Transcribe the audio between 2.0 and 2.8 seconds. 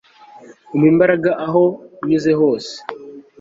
nyuze hose